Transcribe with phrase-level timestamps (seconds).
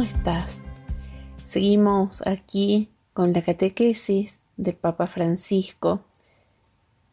[0.00, 0.62] ¿cómo estás?
[1.46, 6.00] Seguimos aquí con la catequesis del Papa Francisco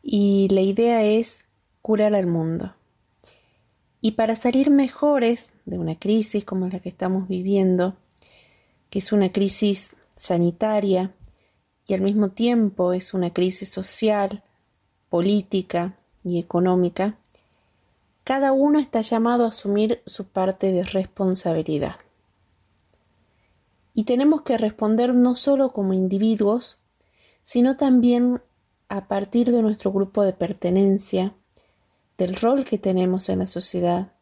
[0.02, 1.44] y la idea es
[1.82, 2.74] curar al mundo.
[4.00, 7.98] Y para salir mejores de una crisis como la que estamos viviendo,
[8.90, 11.12] que es una crisis sanitaria
[11.88, 14.44] y al mismo tiempo es una crisis social,
[15.10, 17.18] política y económica,
[18.24, 21.98] cada uno está llamado a asumir su parte de responsabilidad.
[23.98, 26.78] Y tenemos que responder no solo como individuos,
[27.42, 28.44] sino también
[28.90, 31.34] a partir de nuestro grupo de pertenencia,
[32.16, 34.14] del rol que tenemos en la sociedad,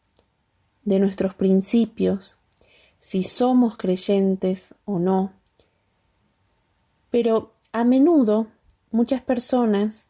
[0.84, 2.38] de nuestros principios,
[3.00, 5.34] si somos creyentes o no.
[7.10, 8.46] Pero a menudo
[8.90, 10.08] muchas personas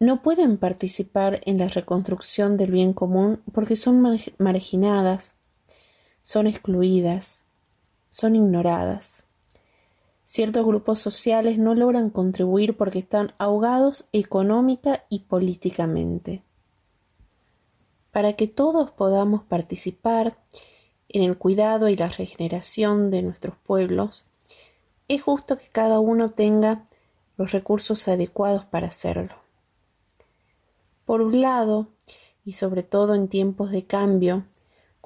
[0.00, 4.02] no pueden participar en la reconstrucción del bien común porque son
[4.36, 5.36] marginadas,
[6.20, 7.46] son excluidas,
[8.10, 9.24] son ignoradas.
[10.24, 16.42] Ciertos grupos sociales no logran contribuir porque están ahogados económica y políticamente.
[18.12, 20.36] Para que todos podamos participar
[21.08, 24.26] en el cuidado y la regeneración de nuestros pueblos,
[25.08, 26.84] es justo que cada uno tenga
[27.38, 29.34] los recursos adecuados para hacerlo.
[31.06, 31.88] Por un lado,
[32.44, 34.44] y sobre todo en tiempos de cambio,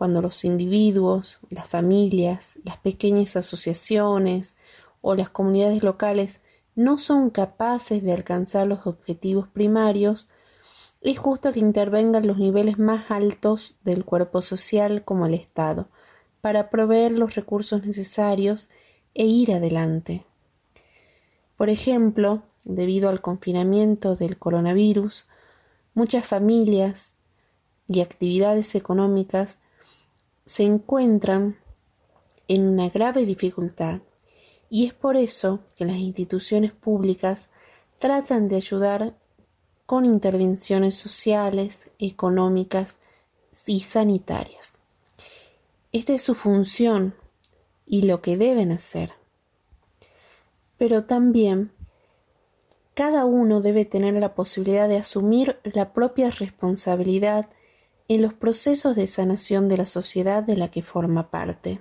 [0.02, 4.56] cuando los individuos, las familias, las pequeñas asociaciones
[5.00, 6.40] o las comunidades locales
[6.74, 10.26] no son capaces de alcanzar los objetivos primarios,
[11.02, 15.86] es justo que intervengan los niveles más altos del cuerpo social como el Estado,
[16.40, 18.70] para proveer los recursos necesarios
[19.14, 20.24] e ir adelante.
[21.56, 25.28] Por ejemplo, debido al confinamiento del coronavirus,
[25.94, 27.12] Muchas familias
[27.86, 29.58] y actividades económicas
[30.52, 31.56] se encuentran
[32.46, 34.00] en una grave dificultad
[34.68, 37.48] y es por eso que las instituciones públicas
[37.98, 39.16] tratan de ayudar
[39.86, 42.98] con intervenciones sociales, económicas
[43.64, 44.76] y sanitarias.
[45.90, 47.14] Esta es su función
[47.86, 49.12] y lo que deben hacer.
[50.76, 51.72] Pero también
[52.92, 57.48] cada uno debe tener la posibilidad de asumir la propia responsabilidad
[58.08, 61.80] en los procesos de sanación de la sociedad de la que forma parte.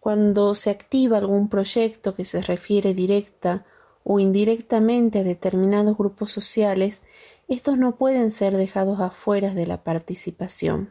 [0.00, 3.64] Cuando se activa algún proyecto que se refiere directa
[4.04, 7.00] o indirectamente a determinados grupos sociales,
[7.48, 10.90] estos no pueden ser dejados afuera de la participación.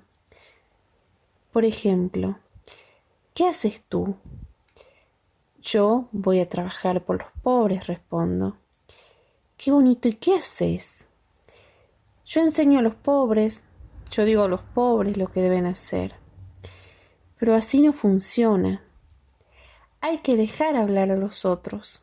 [1.51, 2.39] Por ejemplo,
[3.35, 4.15] ¿qué haces tú
[5.63, 8.57] yo voy a trabajar por los pobres, respondo.
[9.55, 11.07] Qué bonito, ¿y qué haces?
[12.25, 13.63] Yo enseño a los pobres,
[14.09, 16.15] yo digo a los pobres lo que deben hacer.
[17.37, 18.81] Pero así no funciona.
[19.99, 22.01] Hay que dejar hablar a los otros.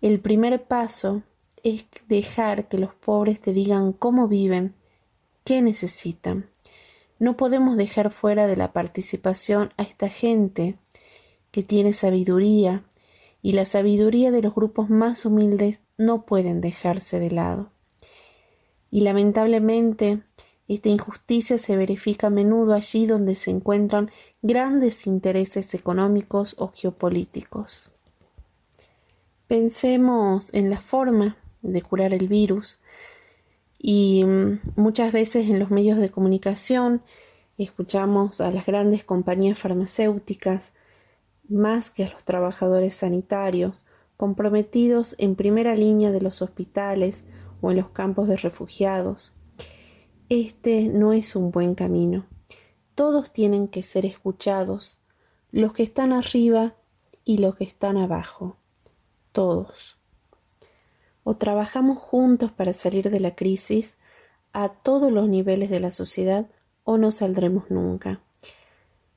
[0.00, 1.22] El primer paso
[1.62, 4.74] es dejar que los pobres te digan cómo viven,
[5.44, 6.48] qué necesitan.
[7.18, 10.76] No podemos dejar fuera de la participación a esta gente
[11.50, 12.84] que tiene sabiduría,
[13.42, 17.70] y la sabiduría de los grupos más humildes no pueden dejarse de lado.
[18.90, 20.20] Y lamentablemente,
[20.68, 24.10] esta injusticia se verifica a menudo allí donde se encuentran
[24.42, 27.90] grandes intereses económicos o geopolíticos.
[29.46, 32.80] Pensemos en la forma de curar el virus
[33.78, 37.02] y mm, muchas veces en los medios de comunicación
[37.58, 40.72] escuchamos a las grandes compañías farmacéuticas
[41.48, 43.86] más que a los trabajadores sanitarios,
[44.16, 47.24] comprometidos en primera línea de los hospitales
[47.66, 49.34] o en los campos de refugiados.
[50.28, 52.26] Este no es un buen camino.
[52.94, 54.98] Todos tienen que ser escuchados,
[55.50, 56.74] los que están arriba
[57.24, 58.56] y los que están abajo.
[59.32, 59.98] Todos.
[61.24, 63.96] O trabajamos juntos para salir de la crisis
[64.52, 66.46] a todos los niveles de la sociedad
[66.84, 68.20] o no saldremos nunca.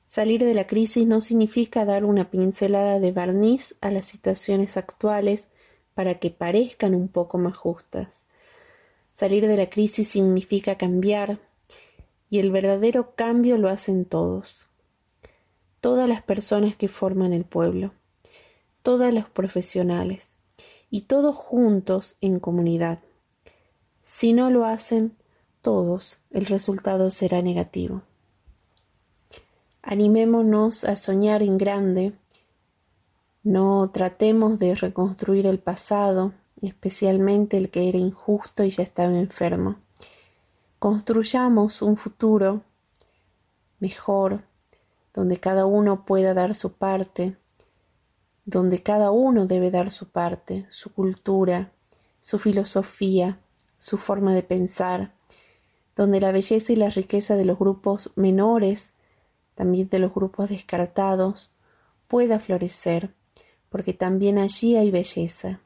[0.08, 5.50] Salir de la crisis no significa dar una pincelada de barniz a las situaciones actuales
[5.94, 8.26] para que parezcan un poco más justas.
[9.20, 11.40] Salir de la crisis significa cambiar,
[12.30, 14.66] y el verdadero cambio lo hacen todos.
[15.82, 17.92] Todas las personas que forman el pueblo,
[18.82, 20.38] todos los profesionales,
[20.88, 23.00] y todos juntos en comunidad.
[24.00, 25.14] Si no lo hacen
[25.60, 28.00] todos, el resultado será negativo.
[29.82, 32.14] Animémonos a soñar en grande.
[33.42, 36.32] No tratemos de reconstruir el pasado,
[36.68, 39.76] especialmente el que era injusto y ya estaba enfermo.
[40.78, 42.62] Construyamos un futuro
[43.78, 44.42] mejor,
[45.12, 47.36] donde cada uno pueda dar su parte,
[48.44, 51.72] donde cada uno debe dar su parte, su cultura,
[52.20, 53.38] su filosofía,
[53.78, 55.12] su forma de pensar,
[55.96, 58.92] donde la belleza y la riqueza de los grupos menores,
[59.54, 61.52] también de los grupos descartados,
[62.08, 63.14] pueda florecer,
[63.68, 65.60] porque también allí hay belleza,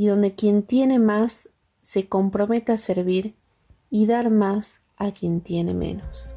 [0.00, 1.50] y donde quien tiene más
[1.82, 3.34] se comprometa a servir
[3.90, 6.34] y dar más a quien tiene menos.